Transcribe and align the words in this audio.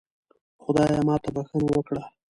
خدایا 0.63 0.99
ماته 1.07 1.29
بښنه 1.35 1.67
وکړه 1.73 2.03